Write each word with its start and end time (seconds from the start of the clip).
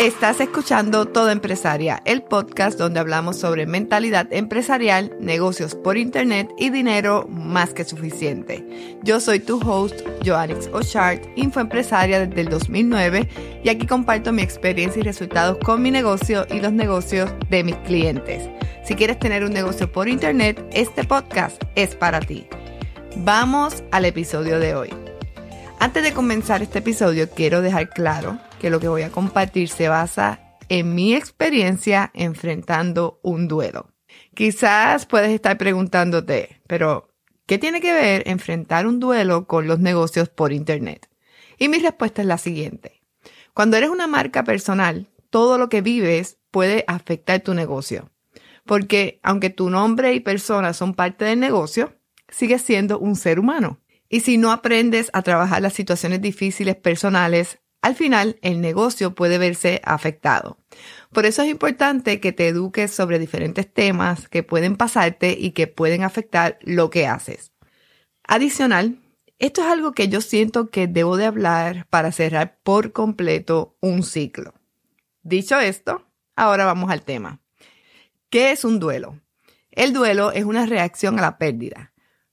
Estás 0.00 0.40
escuchando 0.40 1.04
Todo 1.04 1.28
Empresaria, 1.28 2.00
el 2.06 2.22
podcast 2.22 2.78
donde 2.78 3.00
hablamos 3.00 3.36
sobre 3.36 3.66
mentalidad 3.66 4.32
empresarial, 4.32 5.14
negocios 5.20 5.74
por 5.74 5.98
internet 5.98 6.48
y 6.56 6.70
dinero 6.70 7.26
más 7.28 7.74
que 7.74 7.84
suficiente. 7.84 8.64
Yo 9.02 9.20
soy 9.20 9.40
tu 9.40 9.60
host, 9.60 10.00
Joannix 10.24 10.70
O'Shart, 10.72 11.22
infoempresaria 11.36 12.26
desde 12.26 12.40
el 12.40 12.48
2009 12.48 13.28
y 13.62 13.68
aquí 13.68 13.86
comparto 13.86 14.32
mi 14.32 14.40
experiencia 14.40 15.00
y 15.00 15.02
resultados 15.02 15.58
con 15.62 15.82
mi 15.82 15.90
negocio 15.90 16.46
y 16.50 16.60
los 16.60 16.72
negocios 16.72 17.30
de 17.50 17.62
mis 17.62 17.76
clientes. 17.76 18.48
Si 18.86 18.94
quieres 18.94 19.18
tener 19.18 19.44
un 19.44 19.52
negocio 19.52 19.92
por 19.92 20.08
internet, 20.08 20.64
este 20.72 21.04
podcast 21.04 21.62
es 21.74 21.94
para 21.94 22.20
ti. 22.20 22.46
Vamos 23.16 23.84
al 23.90 24.06
episodio 24.06 24.60
de 24.60 24.74
hoy. 24.74 25.09
Antes 25.82 26.02
de 26.02 26.12
comenzar 26.12 26.60
este 26.60 26.80
episodio, 26.80 27.30
quiero 27.30 27.62
dejar 27.62 27.88
claro 27.88 28.38
que 28.60 28.68
lo 28.68 28.80
que 28.80 28.88
voy 28.88 29.00
a 29.00 29.10
compartir 29.10 29.70
se 29.70 29.88
basa 29.88 30.58
en 30.68 30.94
mi 30.94 31.14
experiencia 31.14 32.10
enfrentando 32.12 33.18
un 33.22 33.48
duelo. 33.48 33.88
Quizás 34.34 35.06
puedes 35.06 35.30
estar 35.30 35.56
preguntándote, 35.56 36.60
pero 36.66 37.14
¿qué 37.46 37.56
tiene 37.56 37.80
que 37.80 37.94
ver 37.94 38.28
enfrentar 38.28 38.86
un 38.86 39.00
duelo 39.00 39.46
con 39.46 39.68
los 39.68 39.78
negocios 39.78 40.28
por 40.28 40.52
Internet? 40.52 41.08
Y 41.56 41.68
mi 41.68 41.78
respuesta 41.78 42.20
es 42.20 42.28
la 42.28 42.36
siguiente. 42.36 43.00
Cuando 43.54 43.78
eres 43.78 43.88
una 43.88 44.06
marca 44.06 44.44
personal, 44.44 45.08
todo 45.30 45.56
lo 45.56 45.70
que 45.70 45.80
vives 45.80 46.36
puede 46.50 46.84
afectar 46.88 47.40
tu 47.40 47.54
negocio. 47.54 48.10
Porque 48.66 49.18
aunque 49.22 49.48
tu 49.48 49.70
nombre 49.70 50.12
y 50.12 50.20
persona 50.20 50.74
son 50.74 50.92
parte 50.92 51.24
del 51.24 51.40
negocio, 51.40 51.94
sigues 52.28 52.60
siendo 52.60 52.98
un 52.98 53.16
ser 53.16 53.40
humano. 53.40 53.80
Y 54.10 54.20
si 54.20 54.36
no 54.36 54.50
aprendes 54.50 55.08
a 55.14 55.22
trabajar 55.22 55.62
las 55.62 55.72
situaciones 55.72 56.20
difíciles 56.20 56.74
personales, 56.74 57.60
al 57.80 57.94
final 57.94 58.38
el 58.42 58.60
negocio 58.60 59.14
puede 59.14 59.38
verse 59.38 59.80
afectado. 59.84 60.58
Por 61.12 61.26
eso 61.26 61.42
es 61.42 61.48
importante 61.48 62.20
que 62.20 62.32
te 62.32 62.48
eduques 62.48 62.90
sobre 62.90 63.20
diferentes 63.20 63.72
temas 63.72 64.28
que 64.28 64.42
pueden 64.42 64.76
pasarte 64.76 65.36
y 65.38 65.52
que 65.52 65.68
pueden 65.68 66.02
afectar 66.02 66.58
lo 66.62 66.90
que 66.90 67.06
haces. 67.06 67.52
Adicional, 68.24 68.98
esto 69.38 69.62
es 69.62 69.68
algo 69.68 69.92
que 69.92 70.08
yo 70.08 70.20
siento 70.20 70.70
que 70.70 70.88
debo 70.88 71.16
de 71.16 71.26
hablar 71.26 71.86
para 71.88 72.12
cerrar 72.12 72.58
por 72.62 72.92
completo 72.92 73.76
un 73.80 74.02
ciclo. 74.02 74.54
Dicho 75.22 75.58
esto, 75.58 76.04
ahora 76.34 76.64
vamos 76.64 76.90
al 76.90 77.02
tema. 77.02 77.40
¿Qué 78.28 78.50
es 78.50 78.64
un 78.64 78.80
duelo? 78.80 79.20
El 79.70 79.92
duelo 79.92 80.32
es 80.32 80.44
una 80.44 80.66
reacción 80.66 81.18
a 81.18 81.22
la 81.22 81.38
pérdida. 81.38 81.89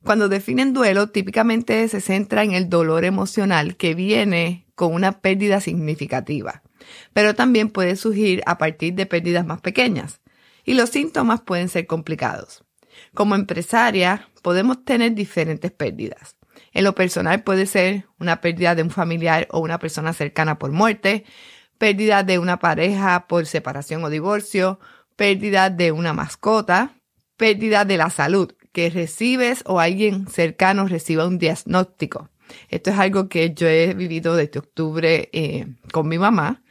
Cuando 0.07 0.29
definen 0.29 0.71
duelo, 0.71 1.09
típicamente 1.09 1.85
se 1.89 1.99
centra 1.99 2.41
en 2.41 2.53
el 2.53 2.69
dolor 2.69 3.03
emocional 3.03 3.75
que 3.75 3.93
viene 3.93 4.65
con 4.73 4.93
una 4.93 5.19
pérdida 5.19 5.59
significativa, 5.59 6.63
pero 7.11 7.35
también 7.35 7.69
puede 7.69 7.97
surgir 7.97 8.41
a 8.45 8.57
partir 8.57 8.93
de 8.93 9.05
pérdidas 9.05 9.45
más 9.45 9.59
pequeñas 9.59 10.21
y 10.63 10.75
los 10.75 10.91
síntomas 10.91 11.41
pueden 11.41 11.67
ser 11.67 11.87
complicados. 11.87 12.63
Como 13.13 13.35
empresaria 13.35 14.29
podemos 14.43 14.85
tener 14.85 15.13
diferentes 15.13 15.73
pérdidas. 15.73 16.37
En 16.71 16.85
lo 16.85 16.95
personal 16.95 17.43
puede 17.43 17.65
ser 17.65 18.05
una 18.17 18.39
pérdida 18.39 18.75
de 18.75 18.83
un 18.83 18.91
familiar 18.91 19.45
o 19.51 19.59
una 19.59 19.77
persona 19.77 20.13
cercana 20.13 20.57
por 20.57 20.71
muerte, 20.71 21.25
pérdida 21.77 22.23
de 22.23 22.39
una 22.39 22.59
pareja 22.59 23.27
por 23.27 23.45
separación 23.45 24.05
o 24.05 24.09
divorcio, 24.09 24.79
pérdida 25.17 25.69
de 25.69 25.91
una 25.91 26.13
mascota, 26.13 26.93
pérdida 27.35 27.83
de 27.83 27.97
la 27.97 28.09
salud, 28.09 28.53
que 28.77 28.91
recibes 28.91 29.63
o 29.65 29.79
alguien 29.79 30.27
cercano 30.27 30.87
reciba 30.87 31.25
un 31.25 31.39
diagnóstico. 31.39 32.29
Esto 32.69 32.91
es 32.91 32.99
algo 32.99 33.27
que 33.27 33.55
yo 33.55 33.67
he 33.67 33.95
vivido 33.95 34.35
desde 34.35 34.59
octubre 34.59 35.29
eh, 35.33 35.65
con 35.91 36.07
mi 36.07 36.19
mamá. 36.19 36.61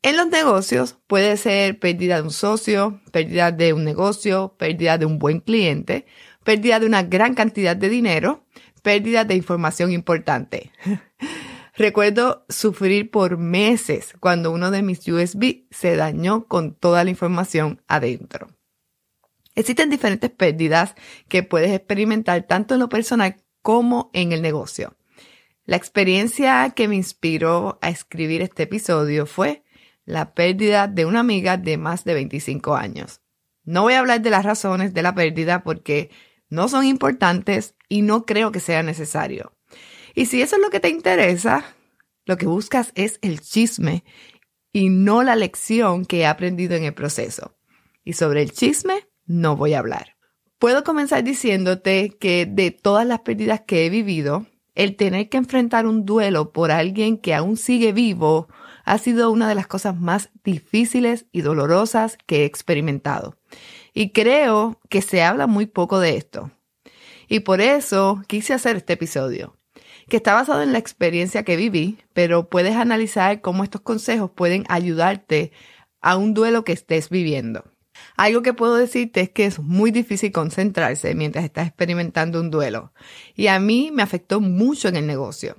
En 0.00 0.16
los 0.16 0.28
negocios 0.28 0.96
puede 1.08 1.36
ser 1.36 1.80
pérdida 1.80 2.18
de 2.18 2.22
un 2.22 2.30
socio, 2.30 3.00
pérdida 3.10 3.50
de 3.50 3.72
un 3.72 3.82
negocio, 3.82 4.54
pérdida 4.56 4.96
de 4.96 5.06
un 5.06 5.18
buen 5.18 5.40
cliente, 5.40 6.06
pérdida 6.44 6.78
de 6.78 6.86
una 6.86 7.02
gran 7.02 7.34
cantidad 7.34 7.74
de 7.74 7.88
dinero, 7.88 8.44
pérdida 8.82 9.24
de 9.24 9.34
información 9.34 9.90
importante. 9.90 10.70
Recuerdo 11.76 12.46
sufrir 12.48 13.10
por 13.10 13.38
meses 13.38 14.14
cuando 14.20 14.52
uno 14.52 14.70
de 14.70 14.82
mis 14.82 15.00
USB 15.08 15.64
se 15.72 15.96
dañó 15.96 16.44
con 16.46 16.76
toda 16.76 17.02
la 17.02 17.10
información 17.10 17.82
adentro. 17.88 18.55
Existen 19.56 19.90
diferentes 19.90 20.30
pérdidas 20.30 20.94
que 21.28 21.42
puedes 21.42 21.72
experimentar 21.72 22.42
tanto 22.44 22.74
en 22.74 22.80
lo 22.80 22.88
personal 22.88 23.42
como 23.62 24.10
en 24.12 24.32
el 24.32 24.42
negocio. 24.42 24.96
La 25.64 25.76
experiencia 25.76 26.70
que 26.76 26.86
me 26.86 26.94
inspiró 26.94 27.78
a 27.82 27.88
escribir 27.88 28.42
este 28.42 28.64
episodio 28.64 29.26
fue 29.26 29.64
la 30.04 30.34
pérdida 30.34 30.86
de 30.86 31.06
una 31.06 31.20
amiga 31.20 31.56
de 31.56 31.78
más 31.78 32.04
de 32.04 32.14
25 32.14 32.76
años. 32.76 33.22
No 33.64 33.82
voy 33.82 33.94
a 33.94 33.98
hablar 33.98 34.20
de 34.20 34.30
las 34.30 34.44
razones 34.44 34.94
de 34.94 35.02
la 35.02 35.14
pérdida 35.14 35.64
porque 35.64 36.10
no 36.48 36.68
son 36.68 36.84
importantes 36.84 37.74
y 37.88 38.02
no 38.02 38.26
creo 38.26 38.52
que 38.52 38.60
sea 38.60 38.82
necesario. 38.82 39.52
Y 40.14 40.26
si 40.26 40.42
eso 40.42 40.56
es 40.56 40.62
lo 40.62 40.70
que 40.70 40.80
te 40.80 40.90
interesa, 40.90 41.64
lo 42.26 42.36
que 42.36 42.46
buscas 42.46 42.92
es 42.94 43.18
el 43.22 43.40
chisme 43.40 44.04
y 44.70 44.90
no 44.90 45.22
la 45.22 45.34
lección 45.34 46.04
que 46.04 46.20
he 46.20 46.26
aprendido 46.26 46.76
en 46.76 46.84
el 46.84 46.94
proceso. 46.94 47.56
Y 48.04 48.12
sobre 48.12 48.42
el 48.42 48.52
chisme 48.52 49.08
no 49.26 49.56
voy 49.56 49.74
a 49.74 49.80
hablar. 49.80 50.16
Puedo 50.58 50.84
comenzar 50.84 51.22
diciéndote 51.22 52.16
que 52.18 52.46
de 52.46 52.70
todas 52.70 53.06
las 53.06 53.20
pérdidas 53.20 53.62
que 53.66 53.84
he 53.84 53.90
vivido, 53.90 54.46
el 54.74 54.96
tener 54.96 55.28
que 55.28 55.36
enfrentar 55.36 55.86
un 55.86 56.04
duelo 56.04 56.52
por 56.52 56.70
alguien 56.70 57.18
que 57.18 57.34
aún 57.34 57.56
sigue 57.56 57.92
vivo 57.92 58.48
ha 58.84 58.98
sido 58.98 59.30
una 59.30 59.48
de 59.48 59.54
las 59.54 59.66
cosas 59.66 59.98
más 59.98 60.30
difíciles 60.44 61.26
y 61.32 61.40
dolorosas 61.40 62.16
que 62.26 62.42
he 62.42 62.44
experimentado. 62.44 63.36
Y 63.92 64.10
creo 64.12 64.80
que 64.88 65.02
se 65.02 65.22
habla 65.22 65.46
muy 65.46 65.66
poco 65.66 65.98
de 65.98 66.16
esto. 66.16 66.52
Y 67.28 67.40
por 67.40 67.60
eso 67.60 68.22
quise 68.28 68.54
hacer 68.54 68.76
este 68.76 68.92
episodio, 68.92 69.56
que 70.08 70.18
está 70.18 70.34
basado 70.34 70.62
en 70.62 70.72
la 70.72 70.78
experiencia 70.78 71.42
que 71.42 71.56
viví, 71.56 71.98
pero 72.12 72.48
puedes 72.48 72.76
analizar 72.76 73.40
cómo 73.40 73.64
estos 73.64 73.80
consejos 73.80 74.30
pueden 74.30 74.64
ayudarte 74.68 75.52
a 76.00 76.16
un 76.16 76.34
duelo 76.34 76.64
que 76.64 76.72
estés 76.72 77.10
viviendo. 77.10 77.64
Algo 78.16 78.42
que 78.42 78.54
puedo 78.54 78.76
decirte 78.76 79.20
es 79.20 79.30
que 79.30 79.44
es 79.44 79.58
muy 79.58 79.90
difícil 79.90 80.32
concentrarse 80.32 81.14
mientras 81.14 81.44
estás 81.44 81.66
experimentando 81.66 82.40
un 82.40 82.50
duelo. 82.50 82.92
Y 83.34 83.48
a 83.48 83.60
mí 83.60 83.90
me 83.92 84.02
afectó 84.02 84.40
mucho 84.40 84.88
en 84.88 84.96
el 84.96 85.06
negocio. 85.06 85.56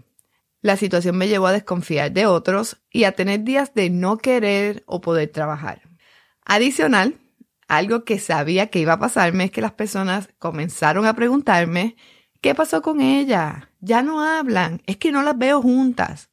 La 0.62 0.76
situación 0.76 1.18
me 1.18 1.28
llevó 1.28 1.48
a 1.48 1.52
desconfiar 1.52 2.12
de 2.12 2.26
otros 2.26 2.78
y 2.92 3.04
a 3.04 3.12
tener 3.12 3.44
días 3.44 3.74
de 3.76 3.90
no 3.92 4.18
querer 4.18 4.84
o 4.88 5.02
poder 5.02 5.30
trabajar. 5.30 5.84
Adicional, 6.46 7.20
algo 7.68 8.06
que 8.06 8.18
sabía 8.18 8.68
que 8.68 8.80
iba 8.80 8.94
a 8.94 9.00
pasarme 9.00 9.46
es 9.46 9.52
que 9.52 9.62
las 9.62 9.74
personas 9.74 10.30
comenzaron 10.40 11.06
a 11.06 11.14
preguntarme, 11.14 11.96
¿qué 12.42 12.56
pasó 12.56 12.82
con 12.82 13.02
ella? 13.02 13.72
Ya 13.82 14.02
no 14.02 14.24
hablan, 14.24 14.82
es 14.88 14.98
que 14.98 15.12
no 15.12 15.22
las 15.22 15.38
veo 15.38 15.62
juntas. 15.62 16.32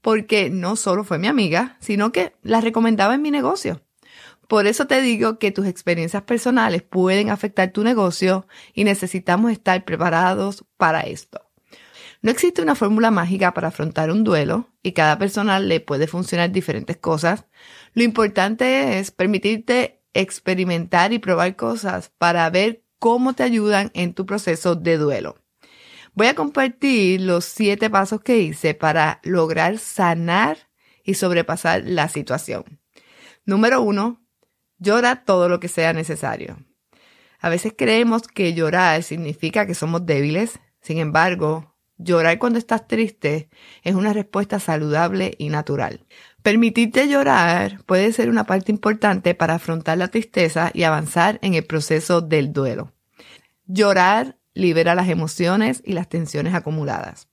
Porque 0.00 0.50
no 0.50 0.76
solo 0.76 1.02
fue 1.02 1.18
mi 1.18 1.26
amiga, 1.26 1.76
sino 1.80 2.12
que 2.12 2.34
las 2.42 2.62
recomendaba 2.62 3.14
en 3.14 3.22
mi 3.22 3.32
negocio. 3.32 3.82
Por 4.48 4.66
eso 4.66 4.86
te 4.86 5.02
digo 5.02 5.38
que 5.38 5.52
tus 5.52 5.66
experiencias 5.66 6.22
personales 6.22 6.82
pueden 6.82 7.28
afectar 7.28 7.70
tu 7.70 7.84
negocio 7.84 8.46
y 8.72 8.84
necesitamos 8.84 9.52
estar 9.52 9.84
preparados 9.84 10.64
para 10.78 11.02
esto. 11.02 11.42
No 12.22 12.30
existe 12.30 12.62
una 12.62 12.74
fórmula 12.74 13.10
mágica 13.10 13.52
para 13.52 13.68
afrontar 13.68 14.10
un 14.10 14.24
duelo 14.24 14.70
y 14.82 14.92
cada 14.92 15.18
persona 15.18 15.60
le 15.60 15.80
puede 15.80 16.06
funcionar 16.06 16.50
diferentes 16.50 16.96
cosas. 16.96 17.44
Lo 17.92 18.02
importante 18.02 18.98
es 18.98 19.10
permitirte 19.10 20.02
experimentar 20.14 21.12
y 21.12 21.18
probar 21.18 21.54
cosas 21.54 22.10
para 22.16 22.48
ver 22.48 22.82
cómo 22.98 23.34
te 23.34 23.42
ayudan 23.42 23.90
en 23.94 24.14
tu 24.14 24.24
proceso 24.24 24.74
de 24.74 24.96
duelo. 24.96 25.36
Voy 26.14 26.26
a 26.26 26.34
compartir 26.34 27.20
los 27.20 27.44
siete 27.44 27.90
pasos 27.90 28.22
que 28.22 28.38
hice 28.38 28.74
para 28.74 29.20
lograr 29.22 29.78
sanar 29.78 30.70
y 31.04 31.14
sobrepasar 31.14 31.84
la 31.84 32.08
situación. 32.08 32.80
Número 33.44 33.80
uno, 33.82 34.20
Llora 34.78 35.24
todo 35.24 35.48
lo 35.48 35.60
que 35.60 35.68
sea 35.68 35.92
necesario. 35.92 36.58
A 37.40 37.48
veces 37.48 37.72
creemos 37.76 38.22
que 38.28 38.54
llorar 38.54 39.02
significa 39.02 39.66
que 39.66 39.74
somos 39.74 40.06
débiles. 40.06 40.58
Sin 40.80 40.98
embargo, 40.98 41.74
llorar 41.96 42.38
cuando 42.38 42.58
estás 42.58 42.86
triste 42.86 43.48
es 43.82 43.94
una 43.94 44.12
respuesta 44.12 44.60
saludable 44.60 45.34
y 45.38 45.48
natural. 45.48 46.06
Permitirte 46.42 47.08
llorar 47.08 47.82
puede 47.84 48.12
ser 48.12 48.30
una 48.30 48.44
parte 48.44 48.72
importante 48.72 49.34
para 49.34 49.54
afrontar 49.54 49.98
la 49.98 50.08
tristeza 50.08 50.70
y 50.72 50.84
avanzar 50.84 51.38
en 51.42 51.54
el 51.54 51.64
proceso 51.64 52.20
del 52.20 52.52
duelo. 52.52 52.92
Llorar 53.66 54.38
libera 54.54 54.94
las 54.94 55.08
emociones 55.08 55.82
y 55.84 55.92
las 55.92 56.08
tensiones 56.08 56.54
acumuladas. 56.54 57.28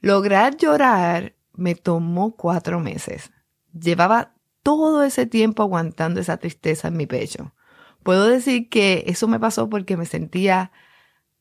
Lograr 0.00 0.56
llorar 0.56 1.34
me 1.54 1.74
tomó 1.74 2.36
cuatro 2.36 2.80
meses. 2.80 3.30
Llevaba 3.72 4.35
todo 4.66 5.04
ese 5.04 5.26
tiempo 5.26 5.62
aguantando 5.62 6.18
esa 6.20 6.38
tristeza 6.38 6.88
en 6.88 6.96
mi 6.96 7.06
pecho. 7.06 7.54
Puedo 8.02 8.26
decir 8.26 8.68
que 8.68 9.04
eso 9.06 9.28
me 9.28 9.38
pasó 9.38 9.70
porque 9.70 9.96
me 9.96 10.06
sentía 10.06 10.72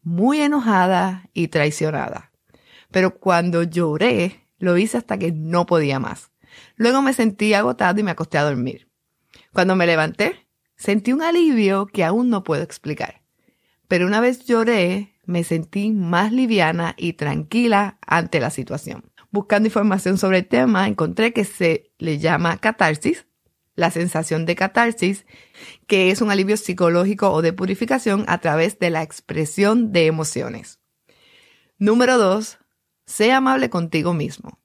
muy 0.03 0.41
enojada 0.41 1.27
y 1.33 1.47
traicionada. 1.47 2.31
Pero 2.91 3.17
cuando 3.17 3.63
lloré, 3.63 4.45
lo 4.59 4.77
hice 4.77 4.99
hasta 4.99 5.17
que 5.17 5.31
no 5.31 5.65
podía 5.65 5.99
más. 5.99 6.29
Luego 6.75 7.01
me 7.01 7.13
sentí 7.13 7.55
agotado 7.55 7.99
y 7.99 8.03
me 8.03 8.11
acosté 8.11 8.37
a 8.37 8.43
dormir. 8.43 8.91
Cuando 9.53 9.75
me 9.75 9.87
levanté, 9.87 10.47
sentí 10.75 11.11
un 11.11 11.23
alivio 11.23 11.87
que 11.87 12.03
aún 12.03 12.29
no 12.29 12.43
puedo 12.43 12.61
explicar. 12.61 13.23
Pero 13.87 14.05
una 14.05 14.19
vez 14.21 14.45
lloré, 14.45 15.15
me 15.25 15.43
sentí 15.43 15.89
más 15.89 16.31
liviana 16.31 16.93
y 16.95 17.13
tranquila 17.13 17.97
ante 18.05 18.39
la 18.39 18.51
situación. 18.51 19.14
Buscando 19.35 19.67
información 19.67 20.17
sobre 20.17 20.37
el 20.37 20.47
tema, 20.47 20.87
encontré 20.87 21.33
que 21.33 21.43
se 21.43 21.91
le 21.97 22.19
llama 22.19 22.57
catarsis, 22.57 23.27
la 23.75 23.91
sensación 23.91 24.45
de 24.45 24.55
catarsis, 24.55 25.25
que 25.87 26.09
es 26.09 26.21
un 26.21 26.31
alivio 26.31 26.55
psicológico 26.55 27.29
o 27.31 27.41
de 27.41 27.51
purificación 27.51 28.23
a 28.29 28.37
través 28.37 28.79
de 28.79 28.91
la 28.91 29.03
expresión 29.03 29.91
de 29.91 30.05
emociones. 30.05 30.79
Número 31.77 32.17
2. 32.17 32.59
Sé 33.07 33.33
amable 33.33 33.69
contigo 33.69 34.13
mismo. 34.13 34.57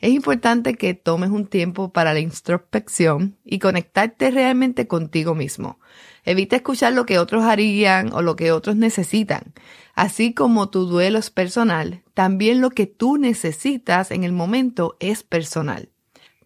Es 0.00 0.12
importante 0.12 0.74
que 0.74 0.94
tomes 0.94 1.30
un 1.30 1.48
tiempo 1.48 1.92
para 1.92 2.14
la 2.14 2.20
introspección 2.20 3.36
y 3.44 3.58
conectarte 3.58 4.30
realmente 4.30 4.86
contigo 4.86 5.34
mismo. 5.34 5.80
Evita 6.24 6.54
escuchar 6.54 6.92
lo 6.92 7.04
que 7.04 7.18
otros 7.18 7.42
harían 7.42 8.12
o 8.12 8.22
lo 8.22 8.36
que 8.36 8.52
otros 8.52 8.76
necesitan. 8.76 9.54
Así 9.94 10.34
como 10.34 10.70
tu 10.70 10.86
duelo 10.86 11.18
es 11.18 11.30
personal, 11.30 12.04
también 12.14 12.60
lo 12.60 12.70
que 12.70 12.86
tú 12.86 13.16
necesitas 13.16 14.12
en 14.12 14.22
el 14.22 14.30
momento 14.30 14.96
es 15.00 15.24
personal. 15.24 15.88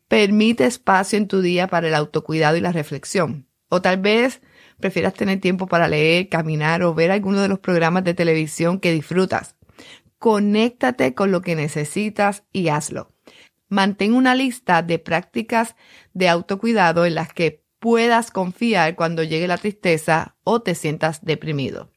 Permite 0.08 0.64
espacio 0.64 1.18
en 1.18 1.28
tu 1.28 1.42
día 1.42 1.66
para 1.66 1.88
el 1.88 1.94
autocuidado 1.94 2.56
y 2.56 2.62
la 2.62 2.72
reflexión. 2.72 3.46
O 3.68 3.82
tal 3.82 3.98
vez 3.98 4.40
prefieras 4.80 5.12
tener 5.12 5.40
tiempo 5.40 5.66
para 5.66 5.88
leer, 5.88 6.30
caminar 6.30 6.82
o 6.82 6.94
ver 6.94 7.10
alguno 7.10 7.42
de 7.42 7.48
los 7.48 7.58
programas 7.58 8.04
de 8.04 8.14
televisión 8.14 8.80
que 8.80 8.92
disfrutas. 8.92 9.56
Conéctate 10.18 11.12
con 11.12 11.32
lo 11.32 11.42
que 11.42 11.54
necesitas 11.54 12.44
y 12.52 12.68
hazlo. 12.68 13.11
Mantén 13.72 14.12
una 14.12 14.34
lista 14.34 14.82
de 14.82 14.98
prácticas 14.98 15.76
de 16.12 16.28
autocuidado 16.28 17.06
en 17.06 17.14
las 17.14 17.32
que 17.32 17.64
puedas 17.78 18.30
confiar 18.30 18.96
cuando 18.96 19.22
llegue 19.22 19.48
la 19.48 19.56
tristeza 19.56 20.36
o 20.44 20.60
te 20.60 20.74
sientas 20.74 21.24
deprimido. 21.24 21.90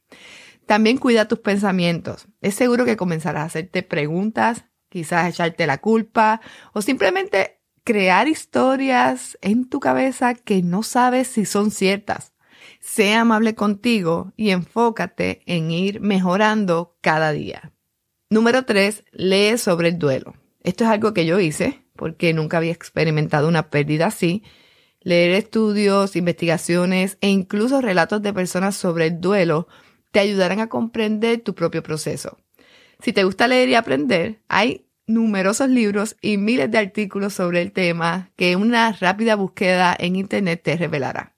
También 0.68 0.98
cuida 0.98 1.28
tus 1.28 1.40
pensamientos. 1.40 2.30
Es 2.40 2.56
seguro 2.56 2.86
que 2.86 2.96
comenzarás 2.96 3.44
a 3.44 3.46
hacerte 3.48 3.84
preguntas, 3.84 4.64
quizás 4.88 5.28
echarte 5.28 5.68
la 5.68 5.80
culpa 5.80 6.40
o 6.72 6.82
simplemente 6.82 7.60
crear 7.84 8.30
historias 8.30 9.38
en 9.42 9.68
tu 9.68 9.82
cabeza 9.82 10.34
que 10.34 10.64
no 10.64 10.82
sabes 10.82 11.28
si 11.28 11.44
son 11.44 11.72
ciertas. 11.72 12.32
Sé 12.80 13.16
amable 13.16 13.54
contigo 13.54 14.32
y 14.38 14.52
enfócate 14.52 15.42
en 15.46 15.72
ir 15.72 16.00
mejorando 16.00 16.96
cada 17.02 17.34
día. 17.34 17.74
Número 18.30 18.64
3. 18.64 19.04
Lee 19.12 19.58
sobre 19.58 19.90
el 19.90 20.00
duelo. 20.00 20.36
Esto 20.66 20.84
es 20.84 20.90
algo 20.90 21.14
que 21.14 21.28
yo 21.28 21.40
hice 21.40 21.84
porque 21.96 22.34
nunca 22.34 22.58
había 22.58 22.72
experimentado 22.72 23.48
una 23.48 23.70
pérdida 23.70 24.08
así. 24.08 24.42
Leer 25.00 25.32
estudios, 25.32 26.16
investigaciones 26.16 27.20
e 27.22 27.30
incluso 27.30 27.82
relatos 27.82 28.24
de 28.24 28.34
personas 28.34 28.76
sobre 28.76 29.06
el 29.06 29.22
duelo 29.22 29.68
te 30.10 30.20
ayudarán 30.20 30.60
a 30.60 30.68
comprender 30.68 31.42
tu 31.42 31.54
propio 31.54 31.84
proceso. 31.84 32.40
Si 33.00 33.14
te 33.14 33.24
gusta 33.24 33.48
leer 33.48 33.70
y 33.70 33.76
aprender, 33.76 34.42
hay 34.48 34.88
numerosos 35.06 35.70
libros 35.70 36.16
y 36.20 36.38
miles 36.38 36.72
de 36.72 36.80
artículos 36.80 37.36
sobre 37.36 37.62
el 37.62 37.72
tema 37.72 38.32
que 38.36 38.56
una 38.56 38.92
rápida 38.92 39.36
búsqueda 39.36 39.96
en 40.00 40.16
Internet 40.16 40.62
te 40.64 40.78
revelará. 40.78 41.36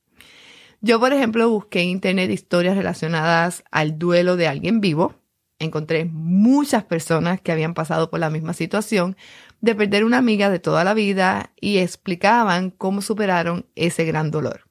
Yo, 0.80 1.02
por 1.02 1.12
ejemplo, 1.12 1.50
busqué 1.50 1.82
en 1.82 1.90
Internet 1.90 2.32
historias 2.32 2.78
relacionadas 2.78 3.66
al 3.72 4.00
duelo 4.00 4.38
de 4.38 4.48
alguien 4.48 4.80
vivo 4.80 5.16
encontré 5.60 6.06
muchas 6.06 6.84
personas 6.84 7.42
que 7.42 7.52
habían 7.52 7.74
pasado 7.74 8.10
por 8.10 8.20
la 8.20 8.30
misma 8.30 8.54
situación 8.54 9.18
de 9.62 9.76
perder 9.76 10.04
una 10.04 10.18
amiga 10.18 10.50
de 10.50 10.60
toda 10.60 10.84
la 10.84 10.94
vida 10.94 11.52
y 11.60 11.80
explicaban 11.80 12.70
cómo 12.70 13.02
superaron 13.02 13.66
ese 13.76 14.06
gran 14.06 14.32
dolor. 14.32 14.68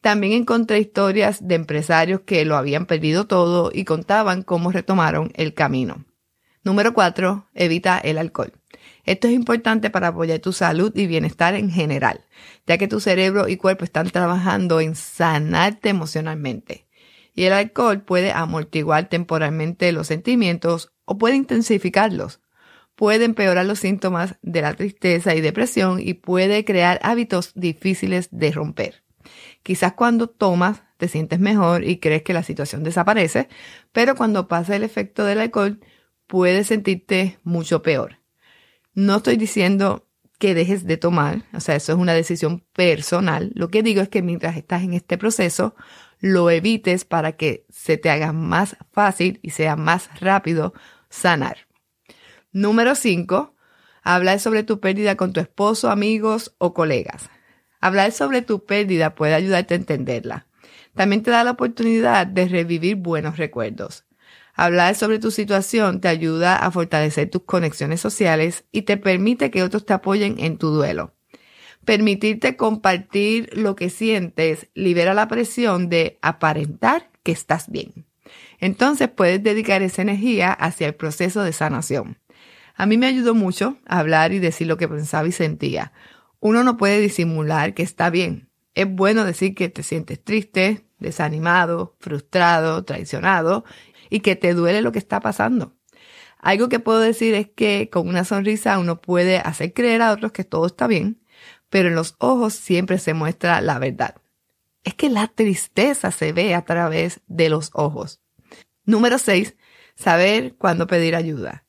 También 0.00 0.32
encontré 0.32 0.78
historias 0.78 1.46
de 1.46 1.54
empresarios 1.54 2.22
que 2.22 2.44
lo 2.44 2.56
habían 2.56 2.86
perdido 2.86 3.26
todo 3.26 3.70
y 3.72 3.84
contaban 3.84 4.42
cómo 4.42 4.72
retomaron 4.72 5.30
el 5.34 5.54
camino. 5.54 6.04
Número 6.62 6.94
4. 6.94 7.48
Evita 7.54 7.98
el 7.98 8.18
alcohol. 8.18 8.52
Esto 9.04 9.28
es 9.28 9.34
importante 9.34 9.90
para 9.90 10.08
apoyar 10.08 10.38
tu 10.40 10.52
salud 10.52 10.92
y 10.94 11.06
bienestar 11.06 11.54
en 11.54 11.70
general, 11.70 12.26
ya 12.66 12.76
que 12.78 12.88
tu 12.88 13.00
cerebro 13.00 13.48
y 13.48 13.56
cuerpo 13.56 13.84
están 13.84 14.10
trabajando 14.10 14.80
en 14.80 14.94
sanarte 14.94 15.88
emocionalmente 15.88 16.86
y 17.34 17.44
el 17.44 17.52
alcohol 17.52 18.02
puede 18.02 18.32
amortiguar 18.32 19.08
temporalmente 19.08 19.92
los 19.92 20.08
sentimientos 20.08 20.92
o 21.04 21.18
puede 21.18 21.36
intensificarlos. 21.36 22.40
Puede 22.94 23.24
empeorar 23.24 23.66
los 23.66 23.78
síntomas 23.78 24.36
de 24.42 24.62
la 24.62 24.74
tristeza 24.74 25.34
y 25.34 25.40
depresión 25.40 26.00
y 26.00 26.14
puede 26.14 26.64
crear 26.64 27.00
hábitos 27.02 27.52
difíciles 27.54 28.28
de 28.30 28.52
romper. 28.52 29.02
Quizás 29.62 29.94
cuando 29.94 30.28
tomas 30.28 30.82
te 30.96 31.08
sientes 31.08 31.40
mejor 31.40 31.84
y 31.84 31.98
crees 31.98 32.22
que 32.22 32.34
la 32.34 32.42
situación 32.42 32.82
desaparece, 32.82 33.48
pero 33.92 34.14
cuando 34.14 34.48
pasa 34.48 34.76
el 34.76 34.82
efecto 34.82 35.24
del 35.24 35.40
alcohol 35.40 35.80
puedes 36.26 36.66
sentirte 36.66 37.38
mucho 37.42 37.82
peor. 37.82 38.18
No 38.94 39.16
estoy 39.16 39.36
diciendo 39.36 40.06
que 40.40 40.54
dejes 40.54 40.86
de 40.86 40.96
tomar, 40.96 41.42
o 41.52 41.60
sea, 41.60 41.76
eso 41.76 41.92
es 41.92 41.98
una 41.98 42.14
decisión 42.14 42.64
personal. 42.72 43.52
Lo 43.54 43.68
que 43.68 43.82
digo 43.82 44.00
es 44.00 44.08
que 44.08 44.22
mientras 44.22 44.56
estás 44.56 44.82
en 44.82 44.94
este 44.94 45.18
proceso, 45.18 45.76
lo 46.18 46.50
evites 46.50 47.04
para 47.04 47.32
que 47.32 47.66
se 47.68 47.98
te 47.98 48.08
haga 48.08 48.32
más 48.32 48.78
fácil 48.90 49.38
y 49.42 49.50
sea 49.50 49.76
más 49.76 50.08
rápido 50.18 50.72
sanar. 51.10 51.68
Número 52.52 52.94
5. 52.94 53.54
Hablar 54.02 54.40
sobre 54.40 54.62
tu 54.62 54.80
pérdida 54.80 55.14
con 55.14 55.34
tu 55.34 55.40
esposo, 55.40 55.90
amigos 55.90 56.54
o 56.56 56.72
colegas. 56.72 57.28
Hablar 57.82 58.10
sobre 58.10 58.40
tu 58.40 58.64
pérdida 58.64 59.14
puede 59.14 59.34
ayudarte 59.34 59.74
a 59.74 59.76
entenderla. 59.76 60.46
También 60.94 61.22
te 61.22 61.30
da 61.30 61.44
la 61.44 61.50
oportunidad 61.50 62.26
de 62.26 62.48
revivir 62.48 62.96
buenos 62.96 63.36
recuerdos. 63.36 64.06
Hablar 64.60 64.94
sobre 64.94 65.18
tu 65.18 65.30
situación 65.30 66.02
te 66.02 66.08
ayuda 66.08 66.54
a 66.54 66.70
fortalecer 66.70 67.30
tus 67.30 67.44
conexiones 67.44 67.98
sociales 67.98 68.66
y 68.70 68.82
te 68.82 68.98
permite 68.98 69.50
que 69.50 69.62
otros 69.62 69.86
te 69.86 69.94
apoyen 69.94 70.38
en 70.38 70.58
tu 70.58 70.68
duelo. 70.68 71.14
Permitirte 71.86 72.56
compartir 72.56 73.48
lo 73.56 73.74
que 73.74 73.88
sientes 73.88 74.68
libera 74.74 75.14
la 75.14 75.28
presión 75.28 75.88
de 75.88 76.18
aparentar 76.20 77.10
que 77.22 77.32
estás 77.32 77.70
bien. 77.70 78.04
Entonces 78.58 79.08
puedes 79.08 79.42
dedicar 79.42 79.80
esa 79.80 80.02
energía 80.02 80.52
hacia 80.52 80.88
el 80.88 80.94
proceso 80.94 81.42
de 81.42 81.54
sanación. 81.54 82.18
A 82.76 82.84
mí 82.84 82.98
me 82.98 83.06
ayudó 83.06 83.34
mucho 83.34 83.78
hablar 83.86 84.34
y 84.34 84.40
decir 84.40 84.66
lo 84.66 84.76
que 84.76 84.88
pensaba 84.88 85.26
y 85.26 85.32
sentía. 85.32 85.94
Uno 86.38 86.64
no 86.64 86.76
puede 86.76 87.00
disimular 87.00 87.72
que 87.72 87.82
está 87.82 88.10
bien. 88.10 88.50
Es 88.74 88.86
bueno 88.86 89.24
decir 89.24 89.54
que 89.54 89.70
te 89.70 89.82
sientes 89.82 90.22
triste, 90.22 90.84
desanimado, 90.98 91.96
frustrado, 91.98 92.84
traicionado 92.84 93.64
y 94.10 94.20
que 94.20 94.36
te 94.36 94.52
duele 94.52 94.82
lo 94.82 94.92
que 94.92 94.98
está 94.98 95.20
pasando. 95.20 95.74
Algo 96.38 96.68
que 96.68 96.80
puedo 96.80 97.00
decir 97.00 97.34
es 97.34 97.48
que 97.48 97.88
con 97.90 98.08
una 98.08 98.24
sonrisa 98.24 98.78
uno 98.78 99.00
puede 99.00 99.38
hacer 99.38 99.72
creer 99.72 100.02
a 100.02 100.12
otros 100.12 100.32
que 100.32 100.44
todo 100.44 100.66
está 100.66 100.86
bien 100.86 101.20
pero 101.70 101.88
en 101.88 101.94
los 101.94 102.16
ojos 102.18 102.52
siempre 102.54 102.98
se 102.98 103.14
muestra 103.14 103.62
la 103.62 103.78
verdad. 103.78 104.16
Es 104.84 104.94
que 104.94 105.08
la 105.08 105.28
tristeza 105.28 106.10
se 106.10 106.32
ve 106.32 106.54
a 106.54 106.64
través 106.64 107.20
de 107.28 107.48
los 107.48 107.70
ojos. 107.72 108.20
Número 108.84 109.18
6. 109.18 109.56
Saber 109.94 110.56
cuándo 110.56 110.86
pedir 110.86 111.14
ayuda. 111.14 111.64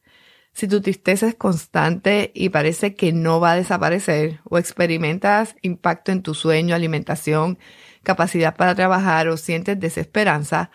Si 0.54 0.68
tu 0.68 0.82
tristeza 0.82 1.28
es 1.28 1.36
constante 1.36 2.32
y 2.34 2.50
parece 2.50 2.96
que 2.96 3.14
no 3.14 3.40
va 3.40 3.54
a 3.54 3.56
desaparecer 3.56 4.42
o 4.44 4.58
experimentas 4.58 5.56
impacto 5.62 6.12
en 6.12 6.24
tu 6.24 6.34
sueño, 6.34 6.76
alimentación, 6.76 7.58
capacidad 8.04 8.56
para 8.56 8.76
trabajar 8.76 9.30
o 9.30 9.38
sientes 9.38 9.80
desesperanza, 9.80 10.72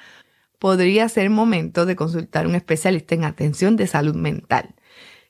podría 0.58 1.08
ser 1.08 1.30
momento 1.30 1.86
de 1.86 1.96
consultar 1.96 2.44
a 2.44 2.48
un 2.48 2.54
especialista 2.54 3.14
en 3.14 3.24
atención 3.24 3.76
de 3.76 3.86
salud 3.86 4.14
mental. 4.14 4.74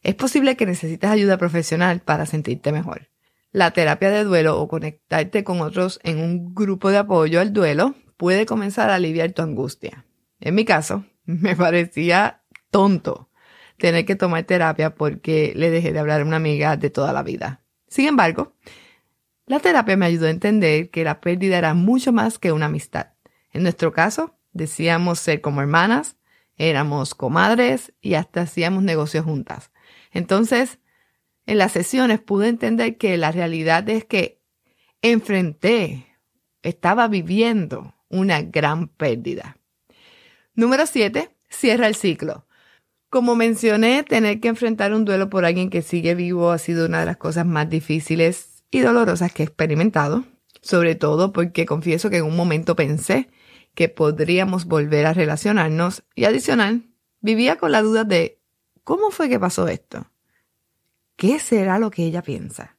Es 0.03 0.15
posible 0.15 0.57
que 0.57 0.67
necesites 0.67 1.11
ayuda 1.11 1.39
profesional 1.39 2.01
para 2.01 2.27
sentirte 2.27 2.73
mejor. 2.73 3.09
La 3.53 3.71
terapia 3.71 4.11
de 4.11 4.25
duelo 4.25 4.61
o 4.61 4.69
conectarte 4.69 5.43
con 5.43 5.61
otros 5.61 5.99
en 6.03 6.19
un 6.19 6.55
grupo 6.55 6.91
de 6.91 6.99
apoyo 6.99 7.41
al 7.41 7.53
duelo 7.53 7.95
puede 8.17 8.47
comenzar 8.47 8.91
a 8.91 8.97
aliviar 8.97 9.33
tu 9.33 9.43
angustia. 9.43 10.05
En 10.41 10.55
mi 10.55 10.65
caso, 10.65 11.05
me 11.25 11.57
parecía 11.57 12.43
tonto 12.71 13.31
tener 13.79 14.05
que 14.05 14.17
tomar 14.17 14.45
terapia 14.45 14.95
porque 14.95 15.53
le 15.57 15.71
dejé 15.71 15.93
de 15.93 15.99
hablar 15.99 16.21
a 16.21 16.25
una 16.25 16.37
amiga 16.37 16.77
de 16.77 16.91
toda 16.91 17.13
la 17.13 17.23
vida. 17.23 17.63
Sin 17.89 18.07
embargo, 18.07 18.55
la 19.47 19.61
terapia 19.61 19.97
me 19.97 20.07
ayudó 20.07 20.27
a 20.27 20.31
entender 20.31 20.91
que 20.91 21.05
la 21.05 21.21
pérdida 21.21 21.59
era 21.59 21.75
mucho 21.75 22.13
más 22.13 22.39
que 22.39 22.53
una 22.53 22.67
amistad. 22.67 23.13
En 23.53 23.63
nuestro 23.63 23.93
caso, 23.93 24.36
decíamos 24.57 25.19
ser 25.19 25.41
como 25.41 25.61
hermanas, 25.61 26.17
éramos 26.57 27.15
comadres 27.15 27.93
y 28.01 28.15
hasta 28.15 28.43
hacíamos 28.43 28.83
negocios 28.83 29.25
juntas. 29.25 29.71
Entonces, 30.13 30.79
en 31.47 31.59
las 31.59 31.73
sesiones 31.73 32.21
pude 32.21 32.49
entender 32.49 32.97
que 32.97 33.17
la 33.17 33.31
realidad 33.31 33.89
es 33.89 34.05
que 34.05 34.41
enfrenté, 35.03 36.07
estaba 36.63 37.09
viviendo 37.09 37.95
una 38.09 38.43
gran 38.43 38.89
pérdida. 38.89 39.59
Número 40.55 40.87
7. 40.87 41.31
Cierra 41.49 41.87
el 41.87 41.95
ciclo. 41.95 42.47
Como 43.09 43.37
mencioné, 43.37 44.03
tener 44.03 44.41
que 44.41 44.49
enfrentar 44.49 44.93
un 44.93 45.05
duelo 45.05 45.31
por 45.31 45.45
alguien 45.45 45.71
que 45.71 45.83
sigue 45.83 46.15
vivo 46.15 46.51
ha 46.51 46.59
sido 46.59 46.87
una 46.87 47.01
de 47.01 47.07
las 47.07 47.17
cosas 47.17 47.47
más 47.47 47.71
difíciles 47.71 48.65
y 48.71 48.81
dolorosas 48.81 49.33
que 49.33 49.43
he 49.43 49.47
experimentado, 49.47 50.25
sobre 50.61 50.97
todo 50.97 51.33
porque 51.33 51.67
confieso 51.67 52.11
que 52.11 52.19
en 52.19 52.25
un 52.25 52.37
momento 52.37 52.75
pensé 52.75 53.29
que 53.77 53.89
podríamos 53.89 54.65
volver 54.65 55.07
a 55.07 55.13
relacionarnos 55.13 56.03
y 56.15 56.25
adicional, 56.25 56.89
vivía 57.21 57.57
con 57.57 57.71
la 57.71 57.83
duda 57.83 58.03
de 58.03 58.41
¿cómo 58.83 59.11
fue 59.11 59.29
que 59.29 59.39
pasó 59.39 59.69
esto? 59.69 60.11
¿Qué 61.15 61.39
será 61.39 61.79
lo 61.79 61.91
que 61.91 62.05
ella 62.05 62.23
piensa? 62.23 62.77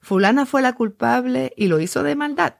Fulana 0.00 0.46
fue 0.46 0.62
la 0.62 0.72
culpable 0.72 1.52
y 1.56 1.68
lo 1.68 1.80
hizo 1.80 2.02
de 2.02 2.16
maldad. 2.16 2.56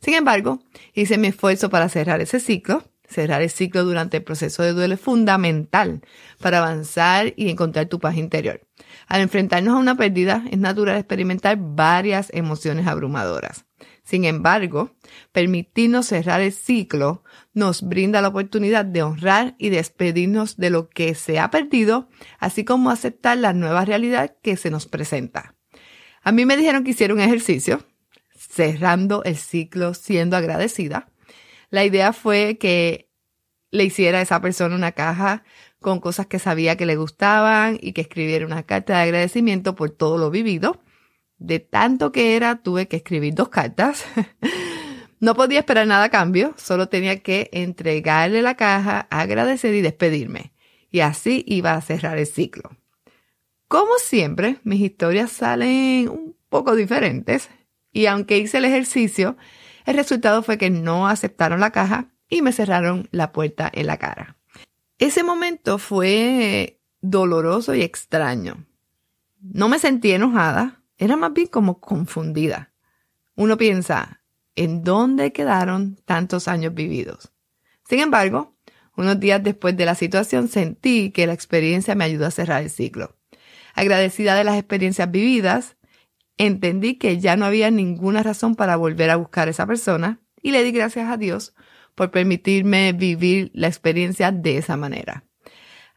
Sin 0.00 0.14
embargo, 0.14 0.62
hice 0.92 1.16
mi 1.16 1.28
esfuerzo 1.28 1.70
para 1.70 1.88
cerrar 1.88 2.20
ese 2.20 2.40
ciclo 2.40 2.84
Cerrar 3.12 3.42
el 3.42 3.50
ciclo 3.50 3.84
durante 3.84 4.16
el 4.16 4.24
proceso 4.24 4.62
de 4.62 4.72
duelo 4.72 4.94
es 4.94 5.00
fundamental 5.00 6.00
para 6.40 6.58
avanzar 6.58 7.34
y 7.36 7.50
encontrar 7.50 7.86
tu 7.86 8.00
paz 8.00 8.16
interior. 8.16 8.66
Al 9.06 9.20
enfrentarnos 9.20 9.74
a 9.74 9.78
una 9.78 9.96
pérdida, 9.96 10.44
es 10.50 10.58
natural 10.58 10.96
experimentar 10.96 11.58
varias 11.60 12.30
emociones 12.32 12.86
abrumadoras. 12.86 13.66
Sin 14.02 14.24
embargo, 14.24 14.96
permitirnos 15.30 16.06
cerrar 16.06 16.40
el 16.40 16.52
ciclo 16.52 17.22
nos 17.54 17.82
brinda 17.82 18.20
la 18.20 18.28
oportunidad 18.28 18.84
de 18.84 19.02
honrar 19.02 19.54
y 19.58 19.70
despedirnos 19.70 20.56
de 20.56 20.70
lo 20.70 20.88
que 20.88 21.14
se 21.14 21.38
ha 21.38 21.50
perdido, 21.50 22.08
así 22.38 22.64
como 22.64 22.90
aceptar 22.90 23.38
la 23.38 23.52
nueva 23.52 23.84
realidad 23.84 24.36
que 24.42 24.56
se 24.56 24.70
nos 24.70 24.86
presenta. 24.86 25.54
A 26.22 26.32
mí 26.32 26.44
me 26.44 26.56
dijeron 26.56 26.84
que 26.84 26.90
hiciera 26.90 27.14
un 27.14 27.20
ejercicio, 27.20 27.86
cerrando 28.36 29.22
el 29.24 29.36
ciclo 29.36 29.94
siendo 29.94 30.36
agradecida, 30.36 31.08
la 31.72 31.86
idea 31.86 32.12
fue 32.12 32.58
que 32.58 33.08
le 33.70 33.84
hiciera 33.84 34.18
a 34.18 34.22
esa 34.22 34.42
persona 34.42 34.76
una 34.76 34.92
caja 34.92 35.42
con 35.80 36.00
cosas 36.00 36.26
que 36.26 36.38
sabía 36.38 36.76
que 36.76 36.84
le 36.84 36.96
gustaban 36.96 37.78
y 37.80 37.94
que 37.94 38.02
escribiera 38.02 38.44
una 38.44 38.64
carta 38.64 38.96
de 38.96 39.02
agradecimiento 39.04 39.74
por 39.74 39.88
todo 39.88 40.18
lo 40.18 40.30
vivido. 40.30 40.82
De 41.42 41.58
tanto 41.58 42.12
que 42.12 42.36
era, 42.36 42.62
tuve 42.62 42.86
que 42.86 42.94
escribir 42.94 43.34
dos 43.34 43.48
cartas. 43.48 44.04
no 45.18 45.34
podía 45.34 45.58
esperar 45.58 45.88
nada 45.88 46.04
a 46.04 46.08
cambio, 46.08 46.54
solo 46.56 46.88
tenía 46.88 47.18
que 47.18 47.50
entregarle 47.52 48.42
la 48.42 48.54
caja, 48.54 49.08
agradecer 49.10 49.74
y 49.74 49.80
despedirme. 49.80 50.52
Y 50.92 51.00
así 51.00 51.44
iba 51.48 51.74
a 51.74 51.80
cerrar 51.80 52.16
el 52.18 52.28
ciclo. 52.28 52.70
Como 53.66 53.98
siempre, 53.98 54.58
mis 54.62 54.80
historias 54.80 55.32
salen 55.32 56.08
un 56.08 56.36
poco 56.48 56.76
diferentes 56.76 57.50
y 57.92 58.06
aunque 58.06 58.38
hice 58.38 58.58
el 58.58 58.64
ejercicio, 58.64 59.36
el 59.84 59.96
resultado 59.96 60.44
fue 60.44 60.58
que 60.58 60.70
no 60.70 61.08
aceptaron 61.08 61.58
la 61.58 61.72
caja 61.72 62.12
y 62.28 62.40
me 62.40 62.52
cerraron 62.52 63.08
la 63.10 63.32
puerta 63.32 63.68
en 63.74 63.88
la 63.88 63.96
cara. 63.96 64.36
Ese 64.98 65.24
momento 65.24 65.78
fue 65.78 66.80
doloroso 67.00 67.74
y 67.74 67.82
extraño. 67.82 68.64
No 69.40 69.68
me 69.68 69.80
sentí 69.80 70.12
enojada, 70.12 70.81
era 71.02 71.16
más 71.16 71.32
bien 71.32 71.48
como 71.48 71.80
confundida. 71.80 72.72
Uno 73.34 73.56
piensa, 73.56 74.22
¿en 74.54 74.84
dónde 74.84 75.32
quedaron 75.32 75.96
tantos 76.04 76.46
años 76.46 76.74
vividos? 76.74 77.32
Sin 77.88 77.98
embargo, 77.98 78.54
unos 78.96 79.18
días 79.18 79.42
después 79.42 79.76
de 79.76 79.84
la 79.84 79.96
situación 79.96 80.46
sentí 80.46 81.10
que 81.10 81.26
la 81.26 81.32
experiencia 81.32 81.96
me 81.96 82.04
ayudó 82.04 82.26
a 82.26 82.30
cerrar 82.30 82.62
el 82.62 82.70
ciclo. 82.70 83.16
Agradecida 83.74 84.36
de 84.36 84.44
las 84.44 84.56
experiencias 84.56 85.10
vividas, 85.10 85.76
entendí 86.36 86.98
que 86.98 87.18
ya 87.18 87.36
no 87.36 87.46
había 87.46 87.72
ninguna 87.72 88.22
razón 88.22 88.54
para 88.54 88.76
volver 88.76 89.10
a 89.10 89.16
buscar 89.16 89.48
a 89.48 89.50
esa 89.50 89.66
persona 89.66 90.20
y 90.40 90.52
le 90.52 90.62
di 90.62 90.70
gracias 90.70 91.10
a 91.10 91.16
Dios 91.16 91.52
por 91.96 92.12
permitirme 92.12 92.92
vivir 92.92 93.50
la 93.54 93.66
experiencia 93.66 94.30
de 94.30 94.58
esa 94.58 94.76
manera. 94.76 95.24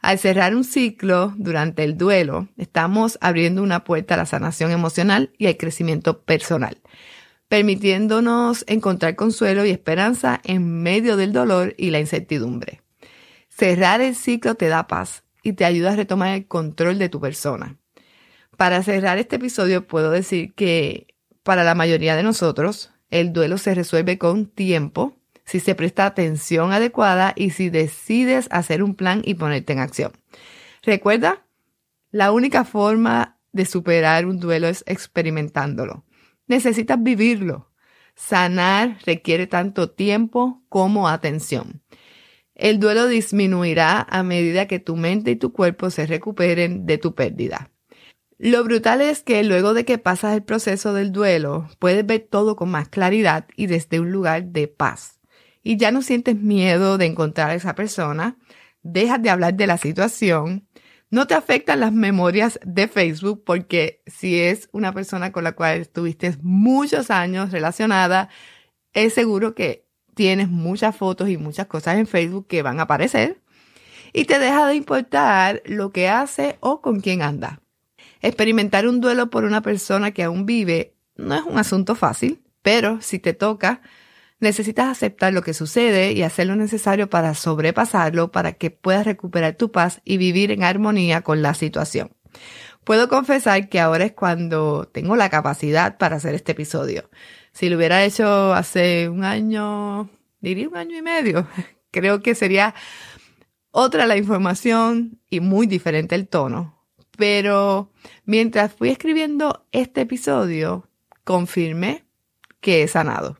Al 0.06 0.20
cerrar 0.20 0.54
un 0.54 0.62
ciclo 0.62 1.34
durante 1.36 1.82
el 1.82 1.98
duelo, 1.98 2.46
estamos 2.56 3.18
abriendo 3.20 3.60
una 3.60 3.82
puerta 3.82 4.14
a 4.14 4.16
la 4.16 4.24
sanación 4.24 4.70
emocional 4.70 5.32
y 5.36 5.48
al 5.48 5.56
crecimiento 5.56 6.22
personal, 6.22 6.80
permitiéndonos 7.48 8.64
encontrar 8.68 9.16
consuelo 9.16 9.64
y 9.66 9.70
esperanza 9.70 10.40
en 10.44 10.80
medio 10.84 11.16
del 11.16 11.32
dolor 11.32 11.74
y 11.76 11.90
la 11.90 11.98
incertidumbre. 11.98 12.82
Cerrar 13.48 14.00
el 14.00 14.14
ciclo 14.14 14.54
te 14.54 14.68
da 14.68 14.86
paz 14.86 15.24
y 15.42 15.54
te 15.54 15.64
ayuda 15.64 15.94
a 15.94 15.96
retomar 15.96 16.36
el 16.36 16.46
control 16.46 17.00
de 17.00 17.08
tu 17.08 17.20
persona. 17.20 17.76
Para 18.56 18.84
cerrar 18.84 19.18
este 19.18 19.34
episodio 19.34 19.88
puedo 19.88 20.12
decir 20.12 20.54
que 20.54 21.16
para 21.42 21.64
la 21.64 21.74
mayoría 21.74 22.14
de 22.14 22.22
nosotros 22.22 22.92
el 23.10 23.32
duelo 23.32 23.58
se 23.58 23.74
resuelve 23.74 24.18
con 24.18 24.46
tiempo, 24.46 25.15
si 25.46 25.60
se 25.60 25.74
presta 25.74 26.04
atención 26.04 26.72
adecuada 26.72 27.32
y 27.36 27.50
si 27.50 27.70
decides 27.70 28.48
hacer 28.50 28.82
un 28.82 28.94
plan 28.94 29.22
y 29.24 29.34
ponerte 29.34 29.72
en 29.72 29.78
acción. 29.78 30.12
Recuerda, 30.82 31.46
la 32.10 32.32
única 32.32 32.64
forma 32.64 33.38
de 33.52 33.64
superar 33.64 34.26
un 34.26 34.38
duelo 34.38 34.68
es 34.68 34.84
experimentándolo. 34.86 36.04
Necesitas 36.46 37.02
vivirlo. 37.02 37.70
Sanar 38.14 38.98
requiere 39.04 39.46
tanto 39.46 39.90
tiempo 39.90 40.62
como 40.68 41.08
atención. 41.08 41.82
El 42.54 42.80
duelo 42.80 43.06
disminuirá 43.06 44.00
a 44.08 44.22
medida 44.22 44.66
que 44.66 44.78
tu 44.78 44.96
mente 44.96 45.32
y 45.32 45.36
tu 45.36 45.52
cuerpo 45.52 45.90
se 45.90 46.06
recuperen 46.06 46.86
de 46.86 46.98
tu 46.98 47.14
pérdida. 47.14 47.70
Lo 48.38 48.64
brutal 48.64 49.00
es 49.00 49.22
que 49.22 49.42
luego 49.44 49.74
de 49.74 49.84
que 49.84 49.98
pasas 49.98 50.34
el 50.34 50.42
proceso 50.42 50.92
del 50.92 51.12
duelo, 51.12 51.68
puedes 51.78 52.04
ver 52.04 52.26
todo 52.30 52.56
con 52.56 52.70
más 52.70 52.88
claridad 52.88 53.46
y 53.56 53.66
desde 53.66 54.00
un 54.00 54.10
lugar 54.10 54.44
de 54.46 54.68
paz. 54.68 55.15
Y 55.66 55.78
ya 55.78 55.90
no 55.90 56.00
sientes 56.00 56.36
miedo 56.36 56.96
de 56.96 57.06
encontrar 57.06 57.50
a 57.50 57.56
esa 57.56 57.74
persona, 57.74 58.36
dejas 58.84 59.20
de 59.20 59.30
hablar 59.30 59.54
de 59.54 59.66
la 59.66 59.78
situación, 59.78 60.68
no 61.10 61.26
te 61.26 61.34
afectan 61.34 61.80
las 61.80 61.92
memorias 61.92 62.60
de 62.64 62.86
Facebook 62.86 63.42
porque 63.44 64.00
si 64.06 64.38
es 64.38 64.68
una 64.70 64.92
persona 64.92 65.32
con 65.32 65.42
la 65.42 65.56
cual 65.56 65.80
estuviste 65.80 66.36
muchos 66.40 67.10
años 67.10 67.50
relacionada, 67.50 68.28
es 68.92 69.14
seguro 69.14 69.56
que 69.56 69.88
tienes 70.14 70.48
muchas 70.48 70.94
fotos 70.94 71.30
y 71.30 71.36
muchas 71.36 71.66
cosas 71.66 71.98
en 71.98 72.06
Facebook 72.06 72.46
que 72.46 72.62
van 72.62 72.78
a 72.78 72.84
aparecer 72.84 73.42
y 74.12 74.26
te 74.26 74.38
deja 74.38 74.68
de 74.68 74.76
importar 74.76 75.64
lo 75.64 75.90
que 75.90 76.08
hace 76.08 76.58
o 76.60 76.80
con 76.80 77.00
quién 77.00 77.22
anda. 77.22 77.60
Experimentar 78.22 78.86
un 78.86 79.00
duelo 79.00 79.30
por 79.30 79.42
una 79.42 79.62
persona 79.62 80.12
que 80.12 80.22
aún 80.22 80.46
vive 80.46 80.94
no 81.16 81.34
es 81.34 81.42
un 81.42 81.58
asunto 81.58 81.96
fácil, 81.96 82.40
pero 82.62 83.00
si 83.00 83.18
te 83.18 83.32
toca, 83.32 83.80
necesitas 84.40 84.88
aceptar 84.88 85.32
lo 85.32 85.42
que 85.42 85.54
sucede 85.54 86.12
y 86.12 86.22
hacer 86.22 86.46
lo 86.46 86.56
necesario 86.56 87.08
para 87.08 87.34
sobrepasarlo 87.34 88.30
para 88.30 88.52
que 88.52 88.70
puedas 88.70 89.06
recuperar 89.06 89.56
tu 89.56 89.72
paz 89.72 90.00
y 90.04 90.16
vivir 90.18 90.50
en 90.50 90.62
armonía 90.62 91.22
con 91.22 91.42
la 91.42 91.54
situación. 91.54 92.10
Puedo 92.84 93.08
confesar 93.08 93.68
que 93.68 93.80
ahora 93.80 94.04
es 94.04 94.12
cuando 94.12 94.88
tengo 94.92 95.16
la 95.16 95.28
capacidad 95.28 95.98
para 95.98 96.16
hacer 96.16 96.34
este 96.34 96.52
episodio. 96.52 97.10
Si 97.52 97.68
lo 97.68 97.76
hubiera 97.76 98.04
hecho 98.04 98.54
hace 98.54 99.08
un 99.08 99.24
año, 99.24 100.08
diría 100.40 100.68
un 100.68 100.76
año 100.76 100.96
y 100.96 101.02
medio, 101.02 101.48
creo 101.90 102.22
que 102.22 102.34
sería 102.34 102.74
otra 103.70 104.06
la 104.06 104.16
información 104.16 105.20
y 105.28 105.40
muy 105.40 105.66
diferente 105.66 106.14
el 106.14 106.28
tono. 106.28 106.76
Pero 107.16 107.90
mientras 108.24 108.72
fui 108.72 108.90
escribiendo 108.90 109.66
este 109.72 110.02
episodio, 110.02 110.88
confirmé 111.24 112.04
que 112.60 112.82
he 112.82 112.88
sanado. 112.88 113.38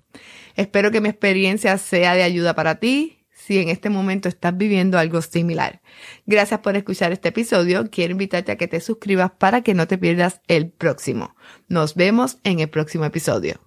Espero 0.56 0.90
que 0.90 1.00
mi 1.00 1.08
experiencia 1.08 1.78
sea 1.78 2.14
de 2.14 2.22
ayuda 2.22 2.54
para 2.54 2.76
ti 2.76 3.16
si 3.30 3.58
en 3.58 3.68
este 3.68 3.90
momento 3.90 4.28
estás 4.28 4.56
viviendo 4.56 4.98
algo 4.98 5.22
similar. 5.22 5.80
Gracias 6.24 6.60
por 6.60 6.76
escuchar 6.76 7.12
este 7.12 7.28
episodio. 7.28 7.88
Quiero 7.90 8.12
invitarte 8.12 8.50
a 8.50 8.56
que 8.56 8.66
te 8.66 8.80
suscribas 8.80 9.30
para 9.38 9.62
que 9.62 9.74
no 9.74 9.86
te 9.86 9.98
pierdas 9.98 10.40
el 10.48 10.70
próximo. 10.70 11.36
Nos 11.68 11.94
vemos 11.94 12.38
en 12.42 12.58
el 12.58 12.68
próximo 12.68 13.04
episodio. 13.04 13.60